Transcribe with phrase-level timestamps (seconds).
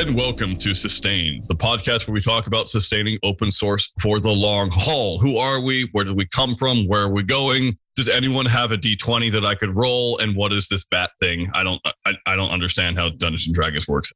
[0.00, 4.30] and welcome to Sustain, the podcast where we talk about sustaining open source for the
[4.30, 5.18] long haul.
[5.18, 5.90] Who are we?
[5.92, 6.86] Where did we come from?
[6.86, 7.76] Where are we going?
[7.96, 10.16] Does anyone have a D20 that I could roll?
[10.16, 11.50] And what is this bat thing?
[11.52, 14.10] I don't I, I don't understand how Dungeons and Dragons works.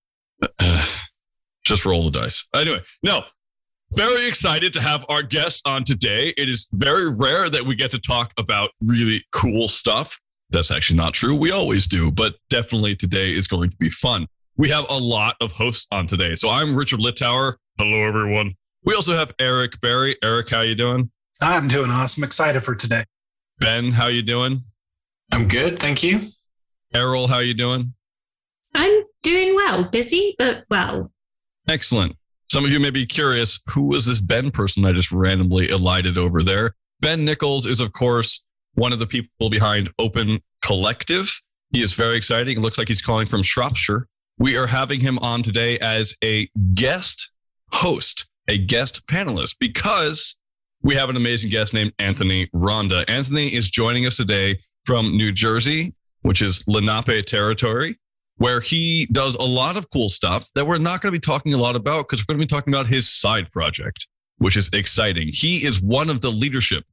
[1.66, 2.48] just roll the dice.
[2.54, 3.20] Anyway, no.
[3.92, 6.32] Very excited to have our guest on today.
[6.38, 10.18] It is very rare that we get to talk about really cool stuff.
[10.48, 11.34] That's actually not true.
[11.34, 14.28] We always do, but definitely today is going to be fun.
[14.56, 16.36] We have a lot of hosts on today.
[16.36, 17.54] So I'm Richard Littauer.
[17.76, 18.54] Hello, everyone.
[18.84, 20.16] We also have Eric Berry.
[20.22, 21.10] Eric, how you doing?
[21.40, 22.22] I'm doing awesome.
[22.22, 23.02] Excited for today.
[23.58, 24.62] Ben, how you doing?
[25.32, 26.20] I'm good, thank you.
[26.94, 27.94] Errol, how you doing?
[28.76, 31.10] I'm doing well, busy, but well.
[31.66, 32.14] Excellent.
[32.48, 36.16] Some of you may be curious who was this Ben person I just randomly elided
[36.16, 36.76] over there?
[37.00, 41.40] Ben Nickolls is, of course, one of the people behind Open Collective.
[41.72, 42.58] He is very exciting.
[42.58, 44.06] It looks like he's calling from Shropshire.
[44.38, 47.30] We are having him on today as a guest
[47.72, 50.36] host, a guest panelist, because
[50.82, 53.04] we have an amazing guest named Anthony Ronda.
[53.08, 57.98] Anthony is joining us today from New Jersey, which is Lenape territory
[58.36, 61.54] where he does a lot of cool stuff that we're not going to be talking
[61.54, 64.68] a lot about because we're going to be talking about his side project, which is
[64.72, 65.28] exciting.
[65.32, 66.84] He is one of the leadership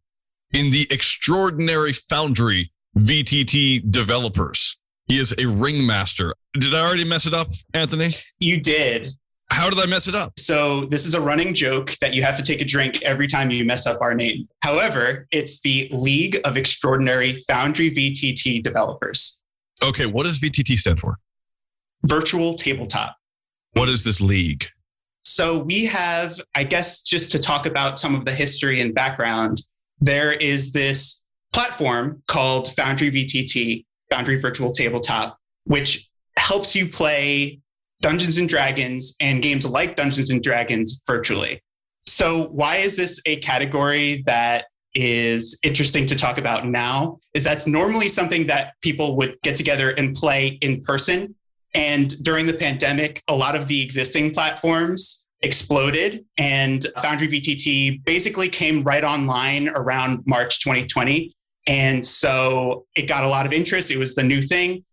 [0.54, 4.71] in the extraordinary Foundry VTT developers.
[5.12, 6.34] He is a ringmaster.
[6.54, 8.12] Did I already mess it up, Anthony?
[8.40, 9.10] You did.
[9.52, 10.40] How did I mess it up?
[10.40, 13.52] So, this is a running joke that you have to take a drink every time
[13.52, 14.48] you mess up our name.
[14.64, 19.44] However, it's the League of Extraordinary Foundry VTT Developers.
[19.84, 21.18] Okay, what does VTT stand for?
[22.06, 23.18] Virtual Tabletop.
[23.74, 24.66] What is this league?
[25.26, 29.62] So, we have, I guess, just to talk about some of the history and background,
[30.00, 37.60] there is this platform called Foundry VTT, Foundry Virtual Tabletop, which helps you play
[38.02, 41.62] Dungeons and Dragons and games like Dungeons and Dragons virtually.
[42.06, 47.20] So, why is this a category that is interesting to talk about now?
[47.34, 51.36] Is that's normally something that people would get together and play in person.
[51.74, 58.50] And during the pandemic, a lot of the existing platforms exploded, and Foundry VTT basically
[58.50, 61.34] came right online around March 2020.
[61.68, 63.92] And so it got a lot of interest.
[63.92, 64.84] It was the new thing.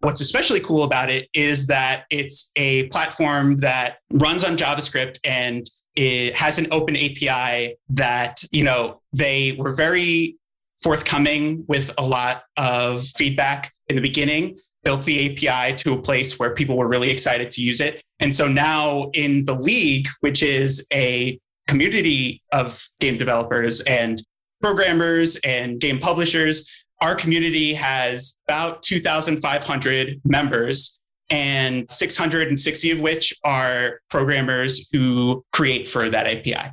[0.00, 5.68] What's especially cool about it is that it's a platform that runs on JavaScript and
[5.96, 10.36] it has an open API that, you know, they were very
[10.80, 16.38] forthcoming with a lot of feedback in the beginning, built the API to a place
[16.38, 18.02] where people were really excited to use it.
[18.20, 24.22] And so now in the league, which is a community of game developers and
[24.60, 26.68] programmers and game publishers,
[27.00, 30.98] our community has about 2,500 members,
[31.30, 36.72] and 660 of which are programmers who create for that API.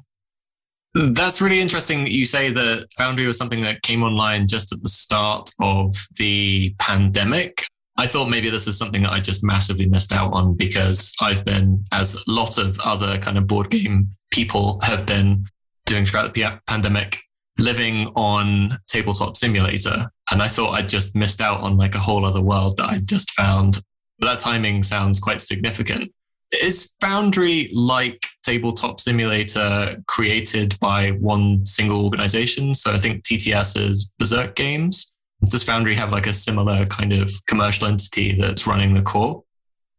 [0.94, 4.82] That's really interesting that you say that Foundry was something that came online just at
[4.82, 7.68] the start of the pandemic.
[7.98, 11.44] I thought maybe this is something that I just massively missed out on because I've
[11.44, 15.46] been, as a lot of other kind of board game people have been
[15.86, 17.22] doing throughout the pandemic,
[17.58, 20.10] living on Tabletop Simulator.
[20.32, 23.00] And I thought I'd just missed out on like a whole other world that I
[23.04, 23.82] just found.
[24.20, 26.12] But that timing sounds quite significant.
[26.62, 32.74] Is Foundry like Tabletop Simulator created by one single organization?
[32.74, 35.12] So I think TTS is Berserk Games.
[35.44, 39.44] Does Foundry have like a similar kind of commercial entity that's running the core?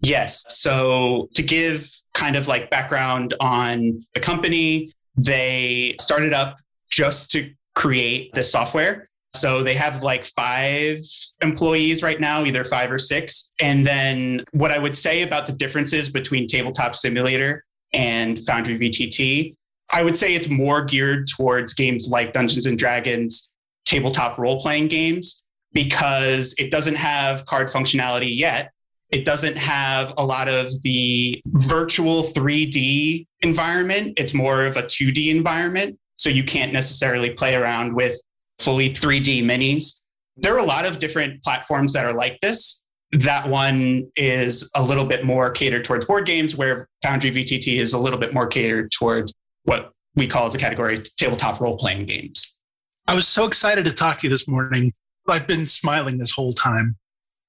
[0.00, 0.44] Yes.
[0.48, 6.58] So to give kind of like background on the company, they started up
[6.96, 9.10] just to create the software.
[9.34, 11.02] So they have like five
[11.42, 13.50] employees right now, either five or six.
[13.60, 19.54] And then what I would say about the differences between Tabletop Simulator and Foundry VTT,
[19.92, 23.50] I would say it's more geared towards games like Dungeons and Dragons,
[23.84, 25.42] tabletop role playing games,
[25.74, 28.72] because it doesn't have card functionality yet.
[29.10, 34.14] It doesn't have a lot of the virtual 3D environment.
[34.16, 35.98] It's more of a 2D environment.
[36.26, 38.20] So you can't necessarily play around with
[38.58, 40.00] fully 3D minis.
[40.36, 42.84] There are a lot of different platforms that are like this.
[43.12, 47.92] That one is a little bit more catered towards board games, where Foundry VTT is
[47.92, 49.32] a little bit more catered towards
[49.66, 52.60] what we call as a category tabletop role playing games.
[53.06, 54.94] I was so excited to talk to you this morning.
[55.28, 56.96] I've been smiling this whole time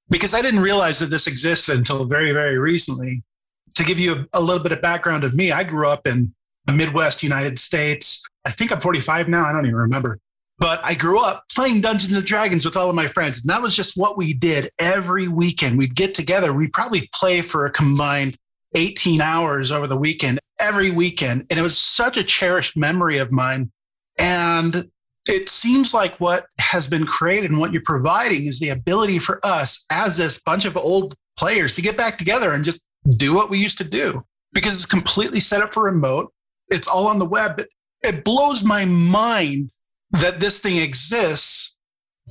[0.07, 3.23] because I didn't realize that this existed until very, very recently.
[3.73, 6.35] To give you a, a little bit of background of me, I grew up in
[6.67, 8.23] the Midwest United States.
[8.47, 9.45] I think I'm 45 now.
[9.45, 10.19] I don't even remember.
[10.57, 13.41] But I grew up playing Dungeons and Dragons with all of my friends.
[13.41, 15.77] And that was just what we did every weekend.
[15.77, 16.53] We'd get together.
[16.53, 18.37] We'd probably play for a combined
[18.73, 21.45] 18 hours over the weekend, every weekend.
[21.49, 23.71] And it was such a cherished memory of mine.
[24.19, 24.89] And
[25.27, 29.39] it seems like what has been created and what you're providing is the ability for
[29.43, 32.81] us as this bunch of old players to get back together and just
[33.17, 34.23] do what we used to do
[34.53, 36.31] because it's completely set up for remote.
[36.69, 37.63] It's all on the web.
[38.03, 39.71] It, blows my mind
[40.11, 41.77] that this thing exists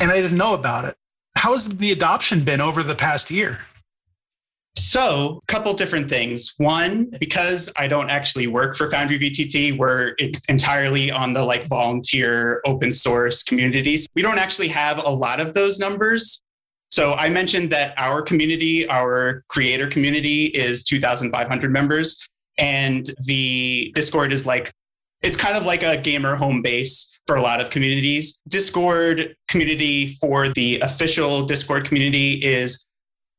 [0.00, 0.96] and I didn't know about it.
[1.36, 3.60] How has the adoption been over the past year?
[4.76, 6.54] So, a couple different things.
[6.58, 10.14] One, because I don't actually work for Foundry VTT, we're
[10.48, 14.06] entirely on the like volunteer open source communities.
[14.14, 16.42] We don't actually have a lot of those numbers.
[16.90, 22.26] So, I mentioned that our community, our creator community, is 2,500 members,
[22.58, 24.70] and the Discord is like
[25.26, 28.38] it's kind of like a gamer home base for a lot of communities.
[28.46, 32.84] Discord community for the official Discord community is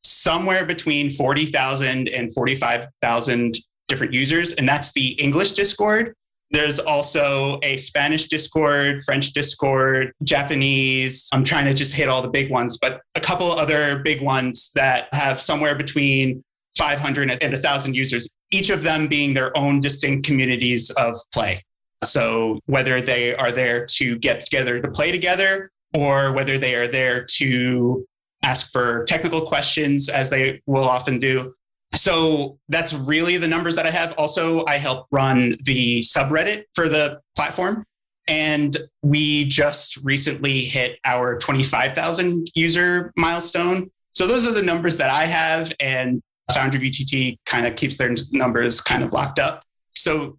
[0.04, 3.56] somewhere between 40,000 and 45,000
[3.88, 6.14] different users, and that's the English Discord.
[6.52, 11.30] There's also a Spanish Discord, French Discord, Japanese.
[11.32, 14.74] I'm trying to just hit all the big ones, but a couple other big ones
[14.76, 16.44] that have somewhere between
[16.78, 21.64] 500 and 1,000 users, each of them being their own distinct communities of play.
[22.08, 26.88] So whether they are there to get together to play together or whether they are
[26.88, 28.06] there to
[28.44, 31.54] ask for technical questions, as they will often do.
[31.94, 34.14] So that's really the numbers that I have.
[34.18, 37.86] Also, I help run the subreddit for the platform.
[38.28, 43.90] And we just recently hit our 25,000 user milestone.
[44.14, 45.74] So those are the numbers that I have.
[45.80, 46.22] And
[46.54, 49.64] Foundry VTT kind of keeps their numbers kind of locked up.
[49.96, 50.38] So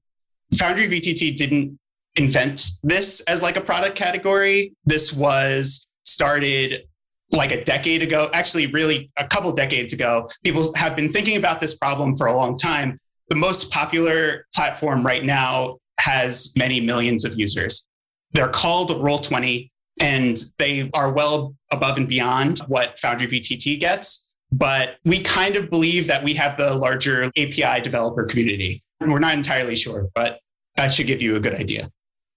[0.57, 1.79] Foundry VTT didn't
[2.17, 4.73] invent this as like a product category.
[4.85, 6.83] This was started
[7.31, 10.29] like a decade ago, actually, really a couple decades ago.
[10.45, 12.99] People have been thinking about this problem for a long time.
[13.29, 17.87] The most popular platform right now has many millions of users.
[18.33, 24.31] They're called Roll20, and they are well above and beyond what Foundry VTT gets.
[24.51, 28.83] But we kind of believe that we have the larger API developer community.
[29.01, 30.41] We're not entirely sure, but
[30.77, 31.91] that should give you a good idea.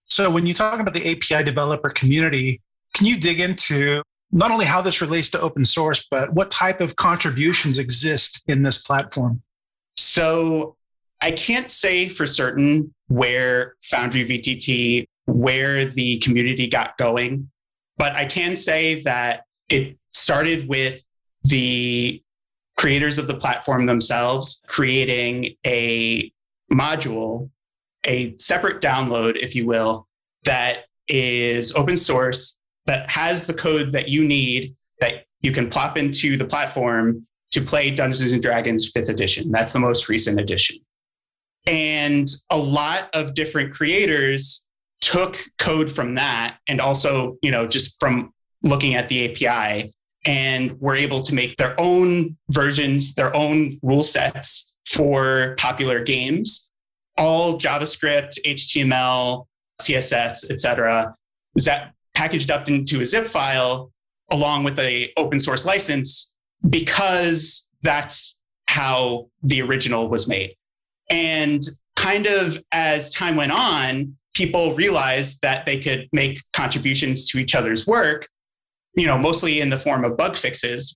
[0.05, 2.61] So, when you talk about the API developer community,
[2.93, 6.81] can you dig into not only how this relates to open source, but what type
[6.81, 9.41] of contributions exist in this platform?
[9.97, 10.75] So,
[11.21, 17.49] I can't say for certain where Foundry VTT, where the community got going,
[17.97, 21.03] but I can say that it started with
[21.43, 22.21] the
[22.77, 26.31] creators of the platform themselves creating a
[26.71, 27.49] module,
[28.05, 30.07] a separate download, if you will,
[30.43, 35.97] that is open source, that has the code that you need that you can plop
[35.97, 39.51] into the platform to play Dungeons and Dragons fifth edition.
[39.51, 40.77] That's the most recent edition.
[41.67, 44.67] And a lot of different creators
[45.01, 48.33] took code from that and also, you know, just from
[48.63, 49.93] looking at the API
[50.25, 56.71] and were able to make their own versions, their own rule sets for popular games,
[57.17, 59.45] all JavaScript, HTML,
[59.81, 61.15] CSS, etc.
[61.55, 63.91] Is that packaged up into a zip file
[64.31, 66.35] along with a open source license
[66.69, 68.37] because that's
[68.67, 70.55] how the original was made.
[71.09, 71.61] And
[71.95, 77.55] kind of as time went on, people realized that they could make contributions to each
[77.55, 78.27] other's work
[78.95, 80.95] you know, mostly in the form of bug fixes.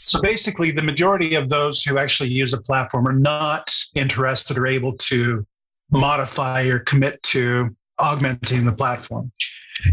[0.00, 4.66] So basically, the majority of those who actually use a platform are not interested or
[4.66, 5.44] able to
[5.90, 9.32] modify or commit to augmenting the platform.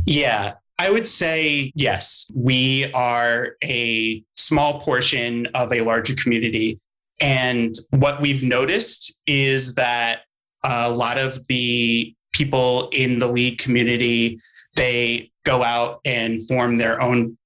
[0.06, 2.30] Yeah, I would say yes.
[2.36, 6.80] We are a small portion of a larger community.
[7.22, 10.22] And what we've noticed is that
[10.64, 14.40] a lot of the people in the league community,
[14.76, 17.38] they go out and form their own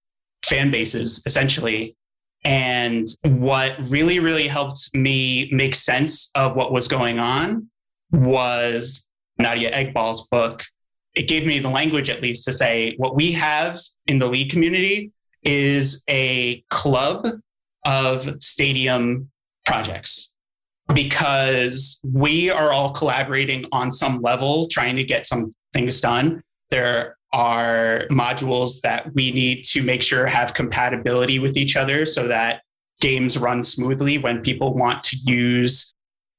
[0.44, 1.96] fan bases essentially.
[2.44, 7.70] And what really, really helped me make sense of what was going on
[8.12, 10.64] was Nadia Eghbal's book.
[11.16, 14.52] It gave me the language, at least, to say what we have in the league
[14.52, 15.12] community
[15.44, 17.28] is a club
[17.86, 19.30] of stadium
[19.66, 20.36] projects
[20.94, 26.42] because we are all collaborating on some level, trying to get some things done.
[26.70, 32.28] There are modules that we need to make sure have compatibility with each other so
[32.28, 32.62] that
[33.02, 35.94] games run smoothly when people want to use,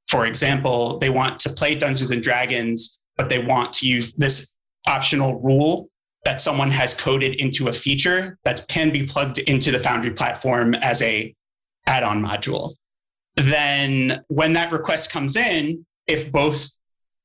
[0.08, 4.56] for example, they want to play Dungeons and Dragons, but they want to use this
[4.86, 5.88] optional rule
[6.24, 10.74] that someone has coded into a feature that can be plugged into the Foundry platform
[10.74, 11.34] as a
[11.86, 12.72] add-on module.
[13.36, 16.70] then when that request comes in, if both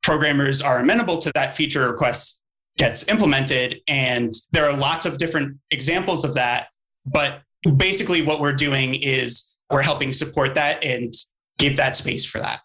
[0.01, 2.44] programmers are amenable to that feature request
[2.77, 3.81] gets implemented.
[3.87, 6.67] And there are lots of different examples of that.
[7.05, 7.41] But
[7.77, 11.13] basically, what we're doing is we're helping support that and
[11.57, 12.61] give that space for that.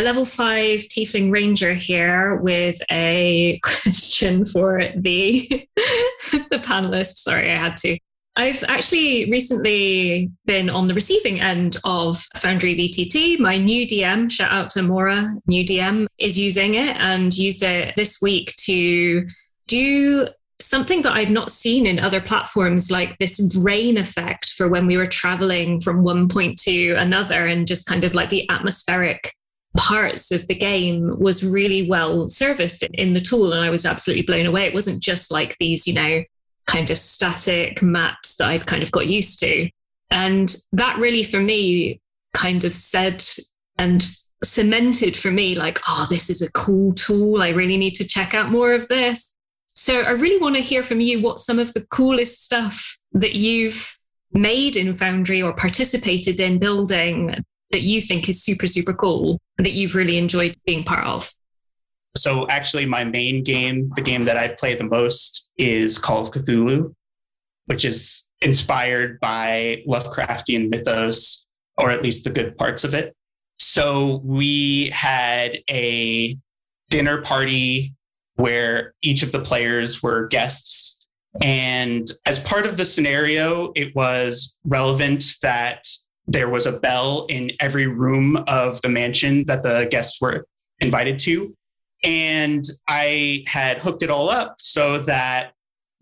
[0.00, 7.18] Level five Tiefling Ranger here with a question for the the panelists.
[7.18, 7.96] Sorry, I had to.
[8.36, 13.38] I've actually recently been on the receiving end of Foundry VTT.
[13.38, 17.94] My new DM, shout out to Mora, new DM, is using it and used it
[17.94, 19.24] this week to
[19.68, 20.26] do
[20.60, 24.96] something that I've not seen in other platforms, like this rain effect for when we
[24.96, 29.32] were traveling from one point to another and just kind of like the atmospheric
[29.76, 33.52] parts of the game was really well serviced in the tool.
[33.52, 34.64] And I was absolutely blown away.
[34.64, 36.24] It wasn't just like these, you know,
[36.74, 39.70] kind of static maps that I'd kind of got used to.
[40.10, 42.00] And that really, for me,
[42.34, 43.22] kind of said
[43.78, 44.02] and
[44.42, 47.42] cemented for me, like, oh, this is a cool tool.
[47.42, 49.36] I really need to check out more of this.
[49.76, 53.36] So I really want to hear from you what some of the coolest stuff that
[53.36, 53.96] you've
[54.32, 57.36] made in Foundry or participated in building
[57.70, 61.30] that you think is super, super cool that you've really enjoyed being part of.
[62.16, 66.30] So actually, my main game, the game that I play the most, is Call of
[66.30, 66.94] Cthulhu,
[67.66, 71.46] which is inspired by Lovecraftian mythos,
[71.78, 73.14] or at least the good parts of it.
[73.58, 76.36] So we had a
[76.90, 77.94] dinner party
[78.36, 81.06] where each of the players were guests.
[81.40, 85.84] And as part of the scenario, it was relevant that
[86.26, 90.46] there was a bell in every room of the mansion that the guests were
[90.80, 91.54] invited to.
[92.04, 95.52] And I had hooked it all up so that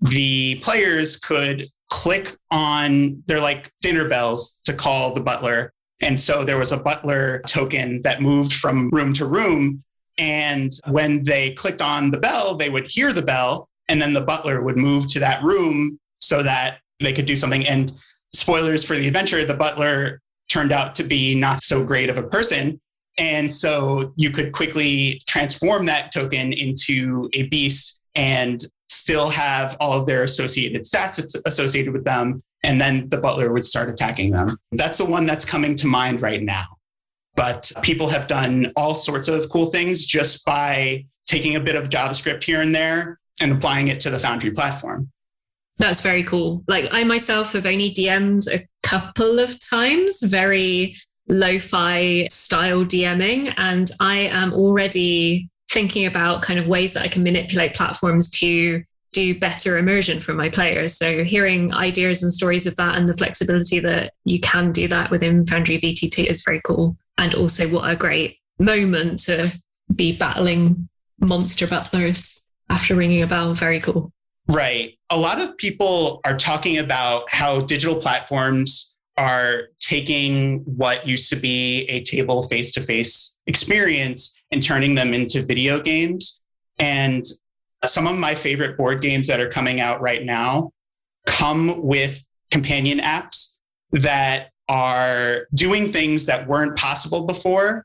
[0.01, 5.73] the players could click on their like dinner bells to call the butler.
[6.01, 9.85] And so there was a butler token that moved from room to room.
[10.19, 13.69] And when they clicked on the bell, they would hear the bell.
[13.89, 17.67] And then the butler would move to that room so that they could do something.
[17.67, 17.93] And
[18.35, 22.23] spoilers for the adventure, the butler turned out to be not so great of a
[22.23, 22.81] person.
[23.19, 29.99] And so you could quickly transform that token into a beast and still have all
[29.99, 32.43] of their associated stats associated with them.
[32.63, 34.59] And then the butler would start attacking them.
[34.73, 36.65] That's the one that's coming to mind right now.
[37.35, 41.89] But people have done all sorts of cool things just by taking a bit of
[41.89, 45.11] JavaScript here and there and applying it to the Foundry platform.
[45.79, 46.63] That's very cool.
[46.69, 50.95] Like I myself have only DM'd a couple of times, very
[51.33, 53.53] lo-fi style DMing.
[53.57, 58.85] And I am already thinking about kind of ways that I can manipulate platforms to
[59.13, 60.97] do better immersion for my players.
[60.97, 65.11] So hearing ideas and stories of that and the flexibility that you can do that
[65.11, 66.97] within Foundry VTT is very cool.
[67.19, 69.53] And also what a great moment to
[69.95, 70.89] be battling
[71.21, 73.55] monster butlers after ringing a bell.
[73.55, 74.13] Very cool.
[74.49, 74.99] Right.
[75.11, 81.37] A lot of people are talking about how digital platforms are taking what used to
[81.37, 86.41] be a table face to face experience and turning them into video games.
[86.79, 87.27] And
[87.85, 90.71] some of my favorite board games that are coming out right now
[91.27, 93.59] come with companion apps
[93.91, 97.85] that are doing things that weren't possible before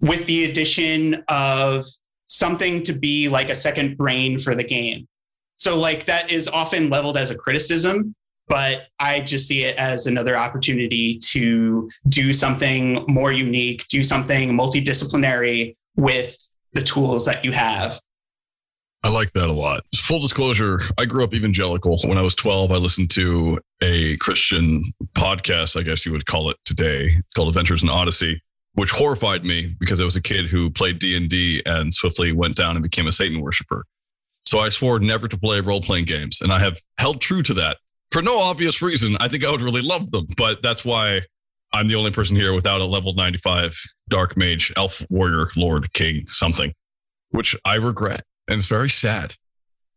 [0.00, 1.86] with the addition of
[2.26, 5.06] something to be like a second brain for the game.
[5.56, 8.16] So, like, that is often leveled as a criticism
[8.48, 14.50] but I just see it as another opportunity to do something more unique, do something
[14.56, 16.36] multidisciplinary with
[16.72, 18.00] the tools that you have.
[19.04, 19.84] I like that a lot.
[19.94, 21.98] Full disclosure, I grew up evangelical.
[22.04, 24.82] When I was 12, I listened to a Christian
[25.14, 28.42] podcast, I guess you would call it today, called Adventures in Odyssey,
[28.74, 32.74] which horrified me because I was a kid who played D&D and swiftly went down
[32.74, 33.84] and became a Satan worshiper.
[34.46, 37.76] So I swore never to play role-playing games, and I have held true to that
[38.10, 39.16] for no obvious reason.
[39.20, 41.22] I think I would really love them, but that's why
[41.72, 46.24] I'm the only person here without a level 95 dark mage, elf warrior, lord, king,
[46.26, 46.72] something,
[47.30, 48.22] which I regret.
[48.48, 49.34] And it's very sad.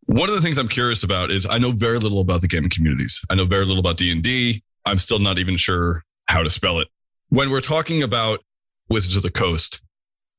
[0.05, 2.69] One of the things I'm curious about is I know very little about the gaming
[2.69, 3.21] communities.
[3.29, 4.63] I know very little about D&D.
[4.85, 6.89] I'm still not even sure how to spell it.
[7.29, 8.41] When we're talking about
[8.89, 9.81] Wizards of the Coast,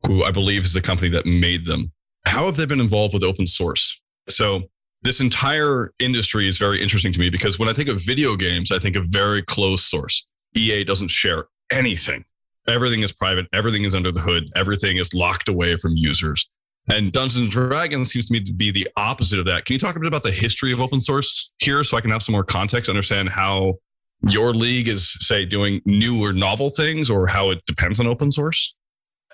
[0.06, 1.92] who I believe is the company that made them,
[2.26, 4.02] how have they been involved with open source?
[4.28, 4.64] So
[5.02, 8.70] this entire industry is very interesting to me because when I think of video games,
[8.70, 10.26] I think of very closed source.
[10.54, 12.24] EA doesn't share anything.
[12.68, 13.46] Everything is private.
[13.52, 14.50] Everything is under the hood.
[14.54, 16.48] Everything is locked away from users.
[16.88, 19.64] And Dungeons and Dragons seems to me to be the opposite of that.
[19.64, 22.10] Can you talk a bit about the history of open source here so I can
[22.10, 23.74] have some more context, understand how
[24.28, 28.30] your league is, say, doing new or novel things or how it depends on open
[28.30, 28.74] source?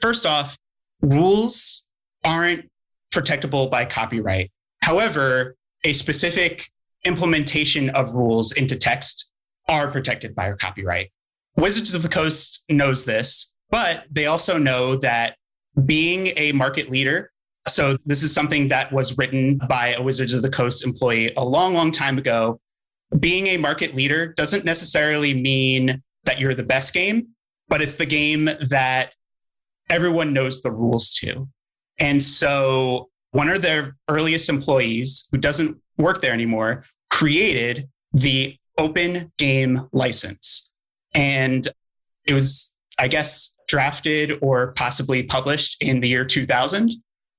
[0.00, 0.56] First off,
[1.02, 1.86] rules
[2.24, 2.70] aren't
[3.12, 4.50] protectable by copyright.
[4.82, 6.70] However, a specific
[7.04, 9.30] implementation of rules into text
[9.68, 11.10] are protected by our copyright.
[11.56, 15.36] Wizards of the Coast knows this, but they also know that
[15.84, 17.30] being a market leader,
[17.66, 21.44] so this is something that was written by a Wizards of the Coast employee a
[21.44, 22.60] long, long time ago.
[23.20, 27.28] Being a market leader doesn't necessarily mean that you're the best game,
[27.68, 29.12] but it's the game that
[29.90, 31.48] everyone knows the rules to.
[31.98, 39.32] And so one of their earliest employees who doesn't work there anymore created the open
[39.38, 40.72] game license.
[41.14, 41.66] And
[42.26, 46.92] it was, I guess, drafted or possibly published in the year 2000,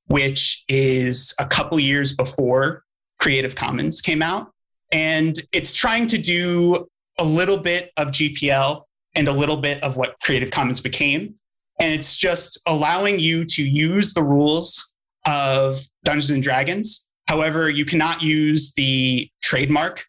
[0.08, 2.84] which is a couple years before
[3.19, 4.51] Creative Commons came out.
[4.91, 6.88] And it's trying to do
[7.19, 8.84] a little bit of GPL
[9.15, 11.36] and a little bit of what Creative Commons became.
[11.79, 14.88] And it's just allowing you to use the rules
[15.26, 17.10] of Dungeons and Dragons.
[17.28, 20.04] However, you cannot use the trademark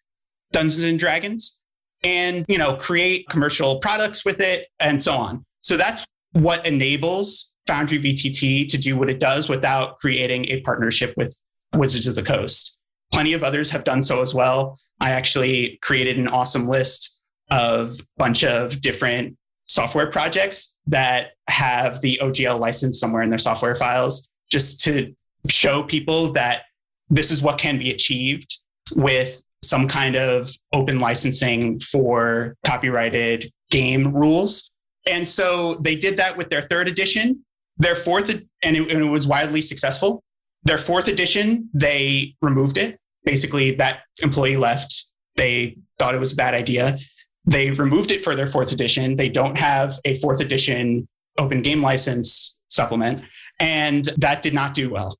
[0.53, 1.63] Dungeons and Dragons
[2.03, 5.45] and, you know, create commercial products with it and so on.
[5.61, 11.15] So that's what enables Foundry VTT to do what it does without creating a partnership
[11.17, 11.39] with
[11.75, 12.79] Wizards of the Coast.
[13.13, 14.79] Plenty of others have done so as well.
[15.01, 19.37] I actually created an awesome list of a bunch of different
[19.67, 25.15] software projects that have the OGL license somewhere in their software files just to
[25.49, 26.63] show people that
[27.09, 28.59] this is what can be achieved
[28.95, 34.71] with some kind of open licensing for copyrighted game rules.
[35.07, 37.45] And so they did that with their third edition.
[37.79, 40.23] Their fourth, and it, and it was widely successful.
[40.65, 42.99] Their fourth edition, they removed it.
[43.25, 45.05] Basically, that employee left.
[45.37, 46.99] They thought it was a bad idea.
[47.47, 49.17] They removed it for their fourth edition.
[49.17, 51.09] They don't have a fourth edition
[51.39, 53.23] open game license supplement.
[53.61, 55.17] And that did not do well.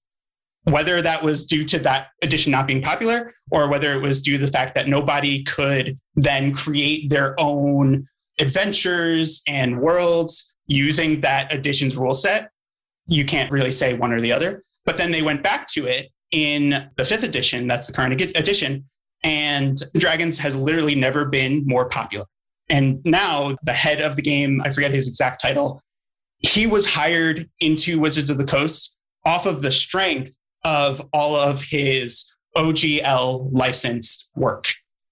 [0.65, 4.39] Whether that was due to that edition not being popular or whether it was due
[4.39, 8.07] to the fact that nobody could then create their own
[8.39, 12.51] adventures and worlds using that edition's rule set,
[13.07, 14.63] you can't really say one or the other.
[14.85, 18.85] But then they went back to it in the fifth edition, that's the current edition,
[19.25, 22.25] and Dragons has literally never been more popular.
[22.69, 25.83] And now the head of the game, I forget his exact title,
[26.41, 31.63] he was hired into Wizards of the Coast off of the strength of all of
[31.63, 34.69] his OGL licensed work.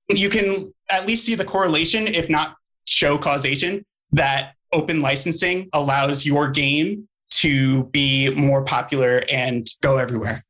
[0.09, 6.25] You can at least see the correlation, if not show causation, that open licensing allows
[6.25, 10.45] your game to be more popular and go everywhere.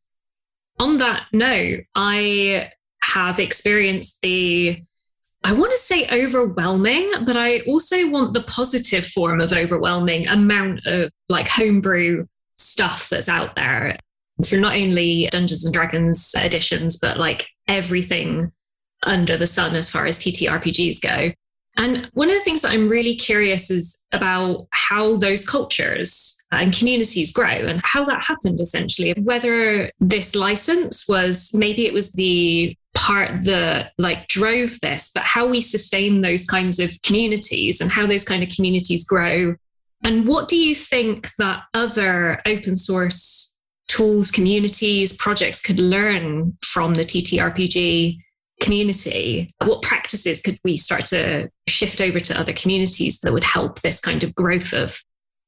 [0.79, 2.71] On that note, I
[3.03, 4.83] have experienced the
[5.45, 10.87] I want to say overwhelming, but I also want the positive form of overwhelming amount
[10.87, 13.97] of like homebrew stuff that's out there
[14.47, 18.53] for not only Dungeons and Dragons editions, but like everything
[19.05, 21.33] under the sun as far as TTRPGs go.
[21.77, 26.77] And one of the things that I'm really curious is about how those cultures and
[26.77, 29.15] communities grow and how that happened essentially.
[29.23, 32.77] Whether this license was maybe it was the
[33.09, 38.07] part that like drove this, but how we sustain those kinds of communities and how
[38.07, 39.55] those kind of communities grow.
[40.05, 46.95] And what do you think that other open source tools, communities, projects could learn from
[46.95, 48.19] the TTRPG
[48.61, 49.51] community?
[49.65, 54.01] What practices could we start to shift over to other communities that would help this
[54.03, 55.01] kind of growth of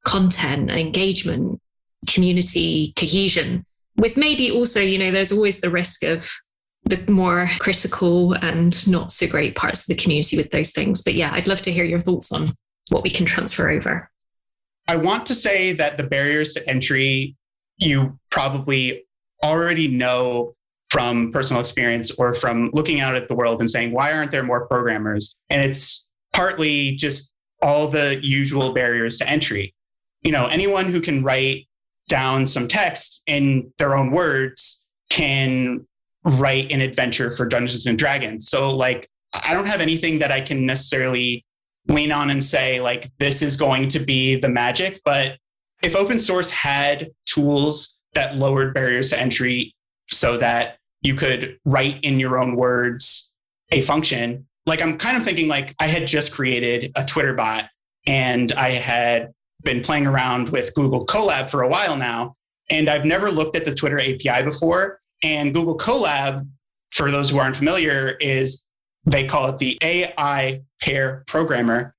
[0.07, 1.61] content, engagement,
[2.09, 3.67] community cohesion?
[3.97, 6.27] With maybe also, you know, there's always the risk of
[6.85, 11.03] the more critical and not so great parts of the community with those things.
[11.03, 12.49] But yeah, I'd love to hear your thoughts on
[12.89, 14.11] what we can transfer over.
[14.89, 17.37] I want to say that the barriers to entry
[17.81, 19.07] you probably
[19.43, 20.55] already know
[20.91, 24.43] from personal experience or from looking out at the world and saying, why aren't there
[24.43, 25.35] more programmers?
[25.49, 29.75] And it's partly just all the usual barriers to entry.
[30.23, 31.67] You know, anyone who can write
[32.09, 35.87] down some text in their own words can
[36.25, 38.49] write an adventure for Dungeons and Dragons.
[38.49, 41.45] So, like, I don't have anything that I can necessarily
[41.89, 45.01] lean on and say, like, this is going to be the magic.
[45.05, 45.39] But
[45.83, 49.75] if open source had tools that lowered barriers to entry
[50.11, 53.35] so that you could write in your own words
[53.71, 54.47] a function.
[54.67, 57.69] Like I'm kind of thinking like I had just created a Twitter bot
[58.07, 62.35] and I had been playing around with Google Colab for a while now.
[62.71, 65.00] And I've never looked at the Twitter API before.
[65.23, 66.47] And Google Colab,
[66.93, 68.67] for those who aren't familiar, is
[69.07, 71.95] They call it the AI pair programmer.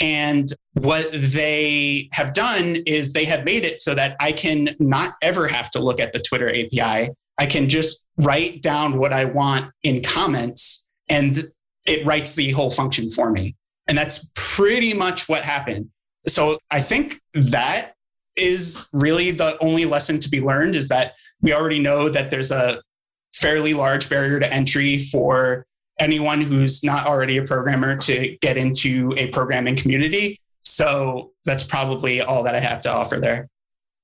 [0.00, 5.14] And what they have done is they have made it so that I can not
[5.22, 7.10] ever have to look at the Twitter API.
[7.38, 11.38] I can just write down what I want in comments and
[11.86, 13.56] it writes the whole function for me.
[13.86, 15.90] And that's pretty much what happened.
[16.26, 17.92] So I think that
[18.36, 21.12] is really the only lesson to be learned is that
[21.44, 22.80] we already know that there's a
[23.34, 25.66] fairly large barrier to entry for
[26.00, 30.40] anyone who's not already a programmer to get into a programming community.
[30.64, 33.48] So that's probably all that I have to offer there.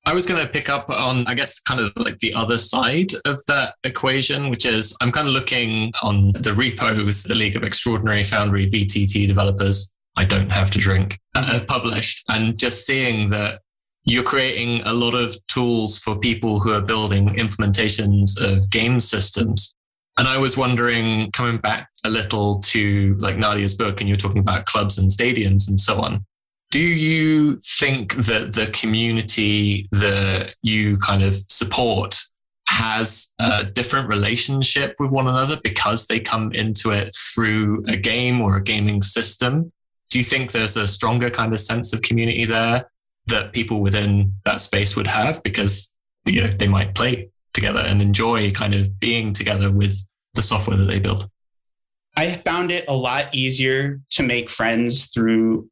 [0.05, 3.13] I was going to pick up on, I guess, kind of like the other side
[3.25, 7.65] of that equation, which is I'm kind of looking on the repos the League of
[7.65, 13.31] Extraordinary Foundry VTT developers, I don't have to drink, uh, have published, and just seeing
[13.31, 13.61] that
[14.05, 19.75] you're creating a lot of tools for people who are building implementations of game systems.
[20.19, 24.41] And I was wondering, coming back a little to like Nadia's book, and you're talking
[24.41, 26.25] about clubs and stadiums and so on.
[26.71, 32.21] Do you think that the community that you kind of support
[32.69, 38.41] has a different relationship with one another because they come into it through a game
[38.41, 39.73] or a gaming system?
[40.11, 42.89] Do you think there's a stronger kind of sense of community there
[43.31, 45.93] that people within that space would have because
[46.27, 49.99] you know they might play together and enjoy kind of being together with
[50.35, 51.29] the software that they build?
[52.17, 55.69] I found it a lot easier to make friends through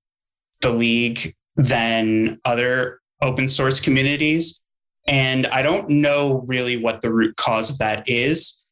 [0.61, 4.61] the league than other open source communities.
[5.07, 8.65] And I don't know really what the root cause of that is.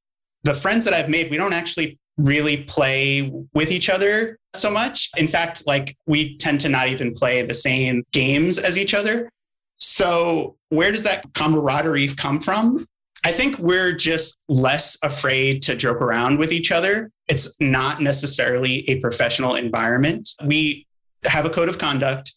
[0.45, 5.11] The friends that I've made, we don't actually really play with each other so much.
[5.17, 9.31] In fact, like we tend to not even play the same games as each other.
[9.79, 12.87] So, where does that camaraderie come from?
[13.25, 17.11] I think we're just less afraid to joke around with each other.
[17.29, 20.31] It's not necessarily a professional environment.
[20.45, 20.87] We
[21.25, 22.33] have a code of conduct.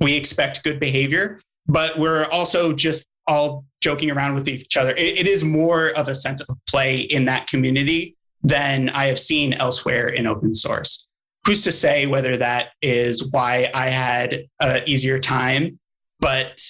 [0.00, 4.92] We expect good behavior, but we're also just all joking around with each other.
[4.92, 9.18] it, it is more of a sense of play in that community than I have
[9.18, 11.08] seen elsewhere in open source.
[11.46, 15.78] Who's to say whether that is why I had an easier time?
[16.20, 16.60] But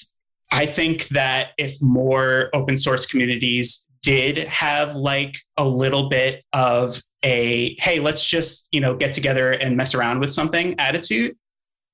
[0.52, 7.02] I think that if more open source communities did have like a little bit of
[7.24, 11.36] a hey let's just you know get together and mess around with something attitude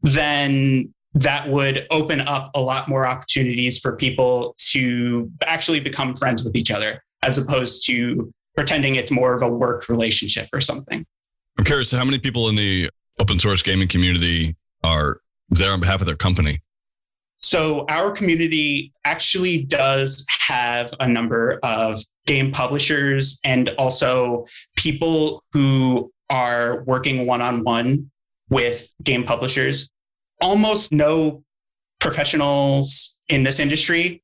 [0.03, 6.45] then that would open up a lot more opportunities for people to actually become friends
[6.45, 11.05] with each other as opposed to pretending it's more of a work relationship or something.
[11.59, 12.91] I'm curious how many people in the
[13.21, 16.61] open source gaming community are there on behalf of their company?
[17.43, 26.11] So, our community actually does have a number of game publishers and also people who
[26.31, 28.11] are working one on one
[28.49, 29.91] with game publishers
[30.41, 31.43] almost no
[32.01, 34.23] professionals in this industry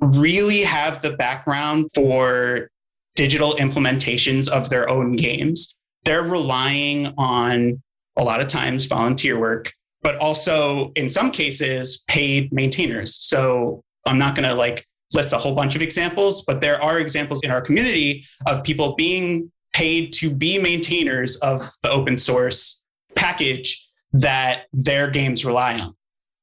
[0.00, 2.68] really have the background for
[3.14, 5.74] digital implementations of their own games.
[6.04, 7.82] They're relying on
[8.16, 9.72] a lot of times volunteer work,
[10.02, 13.14] but also in some cases paid maintainers.
[13.14, 16.98] So I'm not going to like list a whole bunch of examples, but there are
[16.98, 22.84] examples in our community of people being paid to be maintainers of the open source
[23.14, 25.94] package that their games rely on.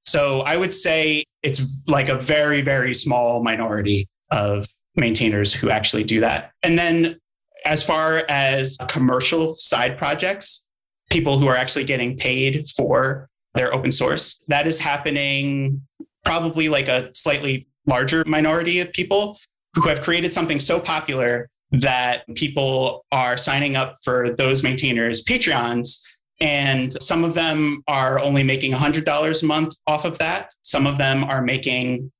[0.05, 4.67] So I would say it's like a very, very small minority of
[4.99, 6.51] maintainers who actually do that.
[6.63, 7.19] And then
[7.65, 10.69] as far as commercial side projects,
[11.09, 15.81] people who are actually getting paid for their open source, that is happening
[16.23, 19.39] probably like a slightly larger minority of people
[19.75, 26.03] who have created something so popular that people are signing up for those maintainers' Patreons
[26.41, 30.53] and some of them are only making $100 a month off of that.
[30.61, 32.11] Some of them are making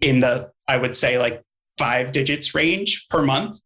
[0.00, 1.42] in the, I would say, like
[1.78, 3.60] five digits range per month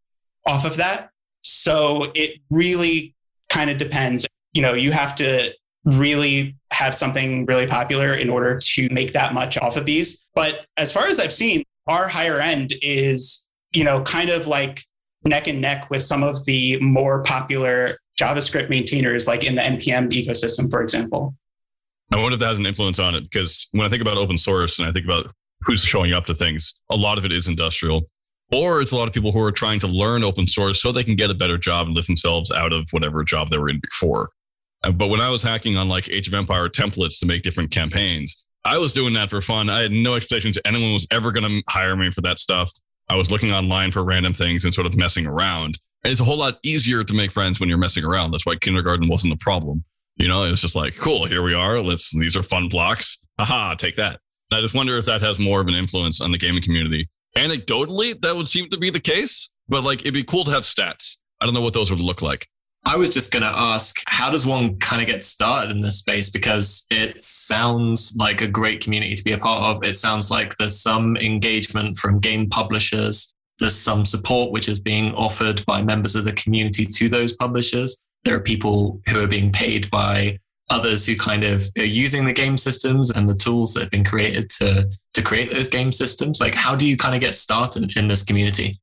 [0.45, 1.09] off of that.
[1.43, 3.15] So it really
[3.49, 4.27] kind of depends.
[4.53, 5.53] You know, you have to
[5.85, 10.29] really have something really popular in order to make that much off of these.
[10.35, 14.83] But as far as I've seen, our higher end is, you know, kind of like
[15.23, 20.09] neck and neck with some of the more popular JavaScript maintainers like in the NPM
[20.09, 21.35] ecosystem, for example.
[22.13, 24.37] I wonder if that has an influence on it because when I think about open
[24.37, 27.47] source and I think about who's showing up to things, a lot of it is
[27.47, 28.03] industrial.
[28.51, 31.05] Or it's a lot of people who are trying to learn open source so they
[31.05, 33.79] can get a better job and lift themselves out of whatever job they were in
[33.79, 34.29] before.
[34.83, 37.71] Uh, but when I was hacking on like Age of Empire templates to make different
[37.71, 39.69] campaigns, I was doing that for fun.
[39.69, 42.71] I had no expectations anyone was ever going to hire me for that stuff.
[43.09, 45.77] I was looking online for random things and sort of messing around.
[46.03, 48.31] And it's a whole lot easier to make friends when you're messing around.
[48.31, 49.83] That's why kindergarten wasn't the problem.
[50.17, 51.81] You know, it's just like, cool, here we are.
[51.81, 53.25] Let's, these are fun blocks.
[53.39, 54.19] Haha, take that.
[54.51, 57.09] And I just wonder if that has more of an influence on the gaming community.
[57.37, 60.63] Anecdotally, that would seem to be the case, but like it'd be cool to have
[60.63, 61.17] stats.
[61.39, 62.47] I don't know what those would look like.
[62.83, 65.99] I was just going to ask, how does one kind of get started in this
[65.99, 66.29] space?
[66.31, 69.83] Because it sounds like a great community to be a part of.
[69.83, 73.33] It sounds like there's some engagement from game publishers.
[73.59, 78.01] There's some support which is being offered by members of the community to those publishers.
[78.23, 80.39] There are people who are being paid by
[80.71, 84.05] others who kind of are using the game systems and the tools that have been
[84.05, 86.41] created to, to create those game systems.
[86.41, 88.79] Like, how do you kind of get started in this community?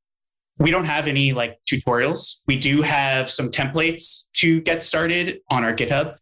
[0.58, 2.42] we don't have any like tutorials.
[2.46, 6.16] We do have some templates to get started on our GitHub.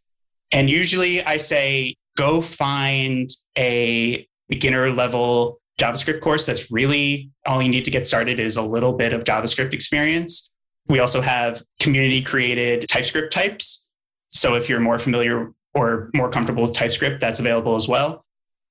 [0.53, 7.69] And usually I say go find a beginner level JavaScript course that's really all you
[7.69, 10.49] need to get started is a little bit of JavaScript experience.
[10.89, 13.89] We also have community created TypeScript types.
[14.29, 18.25] So if you're more familiar or more comfortable with TypeScript, that's available as well.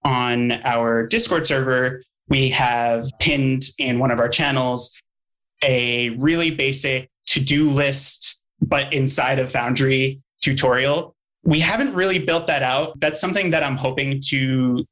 [0.03, 4.99] On our Discord server, we have pinned in one of our channels
[5.63, 11.15] a really basic to do list, but inside of Foundry tutorial.
[11.43, 12.99] We haven't really built that out.
[12.99, 14.83] That's something that I'm hoping to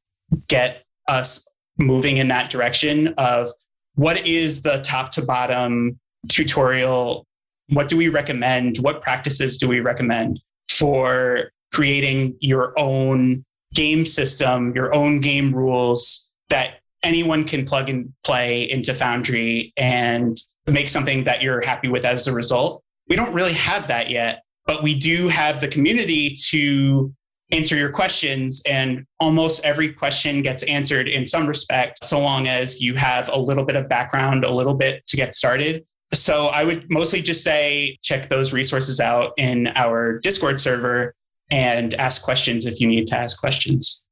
[0.48, 1.46] get us
[1.78, 3.48] moving in that direction of
[3.96, 5.98] what is the top to bottom
[6.28, 7.26] tutorial?
[7.68, 8.78] What do we recommend?
[8.78, 16.30] What practices do we recommend for creating your own game system, your own game rules
[16.48, 22.04] that anyone can plug and play into Foundry and make something that you're happy with
[22.04, 22.82] as a result.
[23.08, 27.12] We don't really have that yet, but we do have the community to
[27.50, 28.62] answer your questions.
[28.68, 33.38] And almost every question gets answered in some respect, so long as you have a
[33.38, 35.84] little bit of background, a little bit to get started.
[36.12, 41.14] So I would mostly just say check those resources out in our Discord server
[41.50, 44.02] and ask questions if you need to ask questions.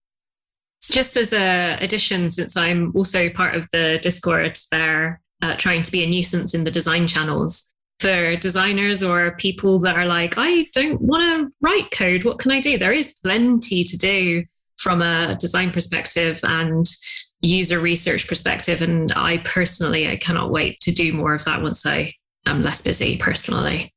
[0.83, 5.93] Just as a addition, since I'm also part of the Discord there, uh, trying to
[5.93, 10.67] be a nuisance in the design channels for designers or people that are like, I
[10.73, 12.25] don't want to write code.
[12.25, 12.79] What can I do?
[12.79, 14.45] There is plenty to do
[14.77, 16.85] from a design perspective and
[17.41, 18.83] user research perspective.
[18.83, 22.15] And I personally, I cannot wait to do more of that once I
[22.47, 23.95] am less busy personally.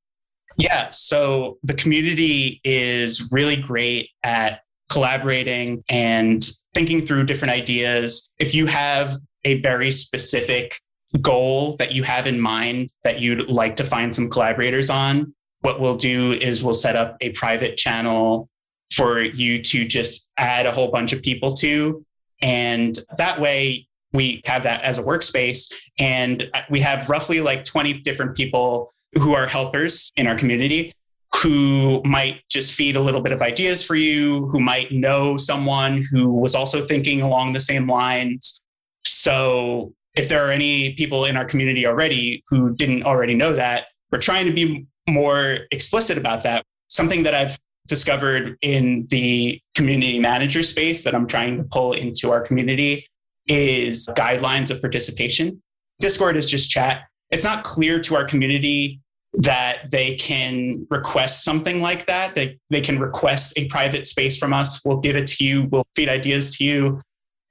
[0.58, 0.90] Yeah.
[0.92, 8.30] So the community is really great at collaborating and thinking through different ideas.
[8.40, 10.80] If you have a very specific
[11.22, 15.80] goal that you have in mind that you'd like to find some collaborators on, what
[15.80, 18.50] we'll do is we'll set up a private channel
[18.94, 22.06] for you to just add a whole bunch of people to.
[22.42, 25.74] And that way we have that as a workspace.
[26.00, 30.94] And we have roughly like 20 different people who are helpers in our community
[31.42, 36.04] who might just feed a little bit of ideas for you, who might know someone
[36.10, 38.62] who was also thinking along the same lines.
[39.06, 43.88] So if there are any people in our community already who didn't already know that,
[44.12, 46.64] we're trying to be more explicit about that.
[46.88, 52.32] Something that I've discovered in the community manager space that I'm trying to pull into
[52.32, 53.06] our community
[53.48, 55.62] is guidelines of participation.
[56.00, 57.04] Discord is just chat.
[57.30, 59.02] It's not clear to our community
[59.38, 62.36] that they can request something like that.
[62.36, 64.84] They, they can request a private space from us.
[64.86, 65.68] We'll give it to you.
[65.72, 67.02] We'll feed ideas to you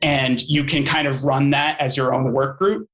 [0.05, 2.88] and you can kind of run that as your own work group.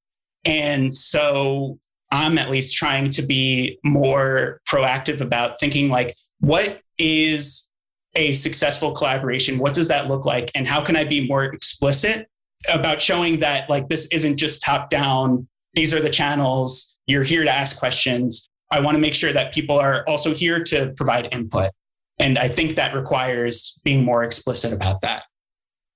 [0.44, 1.78] And so
[2.12, 7.70] I'm at least trying to be more proactive about thinking like, what is
[8.14, 9.58] a successful collaboration?
[9.58, 10.50] What does that look like?
[10.54, 12.28] And how can I be more explicit
[12.72, 15.48] about showing that like this isn't just top down?
[15.74, 16.98] These are the channels.
[17.06, 18.49] You're here to ask questions.
[18.70, 21.70] I want to make sure that people are also here to provide input.
[22.18, 25.24] And I think that requires being more explicit about that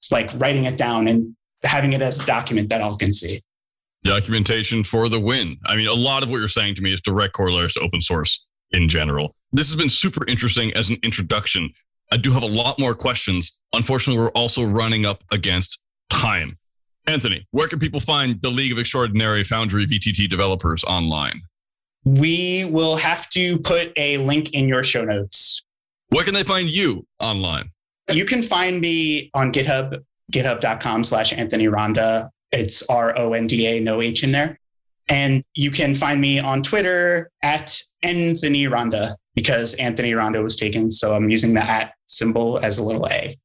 [0.00, 3.40] It's like writing it down and having it as a document that all can see.
[4.02, 5.58] Documentation for the win.
[5.66, 8.00] I mean, a lot of what you're saying to me is direct corollaries to open
[8.00, 9.34] source in general.
[9.52, 11.72] This has been super interesting as an introduction.
[12.10, 13.58] I do have a lot more questions.
[13.72, 16.58] Unfortunately, we're also running up against time.
[17.06, 21.42] Anthony, where can people find the League of Extraordinary Foundry VTT developers online?
[22.04, 25.64] We will have to put a link in your show notes.
[26.08, 27.70] Where can they find you online?
[28.12, 32.30] You can find me on GitHub, github.com slash Anthony Ronda.
[32.52, 34.58] It's R O N D A, no H in there.
[35.08, 40.90] And you can find me on Twitter at Anthony Ronda because Anthony Ronda was taken.
[40.90, 43.38] So I'm using the at symbol as a little A.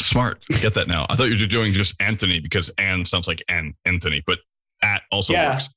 [0.00, 0.44] Smart.
[0.52, 1.06] I get that now.
[1.08, 4.38] I thought you were doing just Anthony because Ann sounds like Ann Anthony, but
[4.82, 5.52] at also yeah.
[5.52, 5.74] works.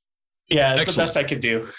[0.50, 0.96] Yeah, it's Excellent.
[0.96, 1.70] the best I could do.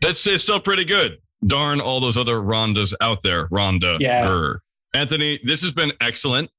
[0.00, 1.18] That's it's still pretty good.
[1.46, 3.48] Darn all those other Rondas out there.
[3.48, 3.98] Rhonda.
[4.00, 4.24] Yeah.
[4.24, 4.62] Her.
[4.94, 6.50] Anthony, this has been excellent.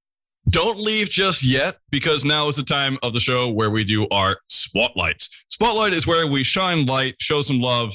[0.49, 4.08] Don't leave just yet because now is the time of the show where we do
[4.10, 5.45] our spotlights.
[5.49, 7.93] Spotlight is where we shine light, show some love,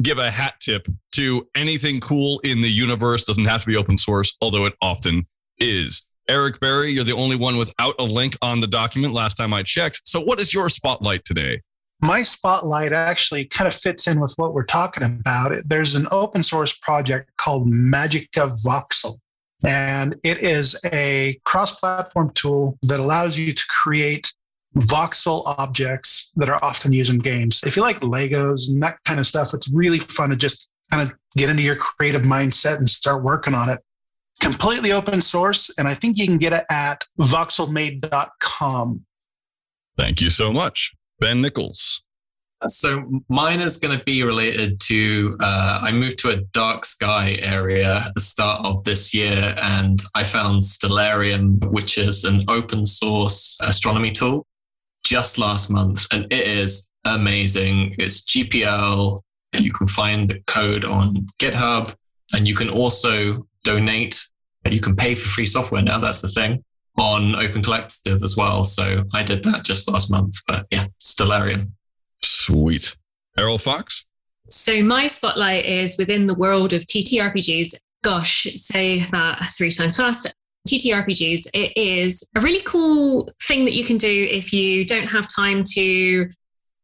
[0.00, 3.24] give a hat tip to anything cool in the universe.
[3.24, 5.26] Doesn't have to be open source, although it often
[5.58, 6.04] is.
[6.28, 9.62] Eric Berry, you're the only one without a link on the document last time I
[9.62, 10.02] checked.
[10.04, 11.60] So, what is your spotlight today?
[12.04, 15.52] My spotlight actually kind of fits in with what we're talking about.
[15.64, 19.18] There's an open source project called MagicaVoxel,
[19.64, 24.34] and it is a cross platform tool that allows you to create
[24.76, 27.62] voxel objects that are often used in games.
[27.64, 31.08] If you like Legos and that kind of stuff, it's really fun to just kind
[31.08, 33.78] of get into your creative mindset and start working on it.
[34.40, 39.06] Completely open source, and I think you can get it at voxelmade.com.
[39.96, 40.92] Thank you so much.
[41.22, 42.00] Ben Nickolls.
[42.66, 47.36] So mine is going to be related to uh, I moved to a dark sky
[47.40, 52.84] area at the start of this year, and I found Stellarium, which is an open
[52.86, 54.46] source astronomy tool,
[55.04, 57.94] just last month, and it is amazing.
[57.98, 59.20] It's GPL.
[59.58, 61.94] You can find the code on GitHub,
[62.32, 64.20] and you can also donate.
[64.68, 66.00] You can pay for free software now.
[66.00, 66.64] That's the thing
[66.98, 68.64] on Open Collective as well.
[68.64, 70.34] So I did that just last month.
[70.46, 71.70] But yeah, Stellarium.
[72.22, 72.96] Sweet.
[73.38, 74.04] Eriol Fox?
[74.50, 77.74] So my spotlight is within the world of TTRPGs.
[78.02, 80.34] Gosh, say that three times fast.
[80.68, 85.26] TTRPGs, it is a really cool thing that you can do if you don't have
[85.34, 86.28] time to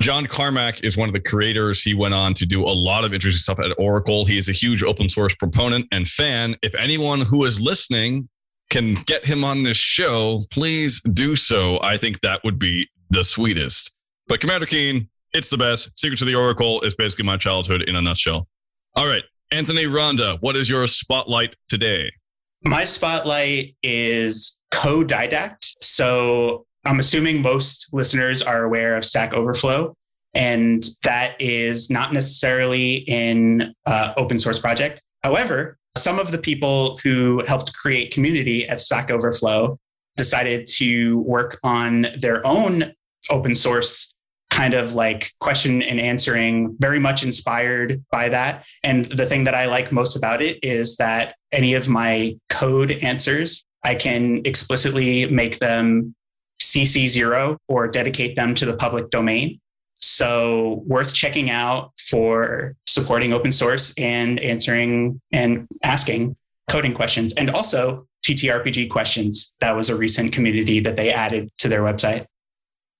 [0.00, 1.82] John Carmack is one of the creators.
[1.82, 4.24] He went on to do a lot of interesting stuff at Oracle.
[4.24, 6.56] He is a huge open source proponent and fan.
[6.62, 8.28] If anyone who is listening
[8.72, 11.78] can get him on this show, please do so.
[11.82, 13.94] I think that would be the sweetest.
[14.28, 15.90] But Commander Keen, it's the best.
[16.00, 18.48] Secrets of the Oracle is basically my childhood in a nutshell.
[18.96, 22.10] All right, Anthony Rhonda, what is your spotlight today?
[22.64, 25.74] My spotlight is Codidact.
[25.82, 29.94] So I'm assuming most listeners are aware of Stack Overflow,
[30.32, 35.02] and that is not necessarily in uh, open source project.
[35.22, 39.78] However, some of the people who helped create community at Stack Overflow
[40.16, 42.92] decided to work on their own
[43.30, 44.12] open source
[44.50, 48.64] kind of like question and answering, very much inspired by that.
[48.82, 52.92] And the thing that I like most about it is that any of my code
[52.92, 56.14] answers, I can explicitly make them
[56.60, 59.58] CC0 or dedicate them to the public domain.
[60.02, 66.36] So, worth checking out for supporting open source and answering and asking
[66.68, 67.32] coding questions.
[67.34, 69.52] And also, TTRPG questions.
[69.60, 72.26] That was a recent community that they added to their website.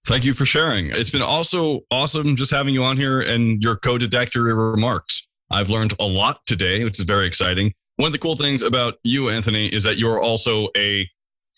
[0.05, 0.91] Thank you for sharing.
[0.91, 5.29] It's been also awesome just having you on here and your Codidact remarks.
[5.51, 7.73] I've learned a lot today, which is very exciting.
[7.97, 11.09] One of the cool things about you, Anthony, is that you're also a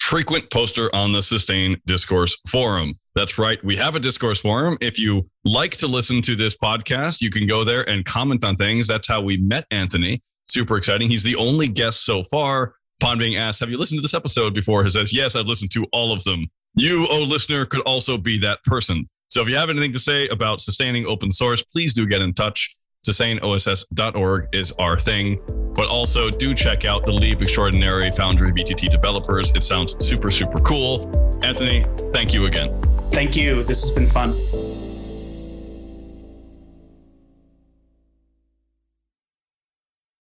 [0.05, 2.99] frequent poster on the Sustain Discourse Forum.
[3.15, 3.63] That's right.
[3.65, 4.77] We have a discourse forum.
[4.83, 8.57] If you like to listen to this podcast, you can go there and comment on
[8.57, 8.87] things.
[8.87, 10.21] That's how we met Anthony.
[10.47, 11.09] Super exciting.
[11.09, 12.75] He's the only guest so far.
[13.01, 14.85] Upon being asked, Have you listened to this episode before?
[14.85, 16.49] He says, Yes, I've listened to all of them.
[16.75, 19.09] You, oh listener, could also be that person.
[19.31, 22.35] So if you have anything to say about sustaining open source, please do get in
[22.35, 22.77] touch.
[23.07, 25.41] SustainOSS.org is our thing.
[25.75, 29.53] But also do check out the League Extraordinary Foundry VTT developers.
[29.57, 31.11] It sounds super, super cool.
[31.45, 32.71] Anthony, thank you again.
[33.11, 33.65] Thank you.
[33.65, 34.35] This has been fun.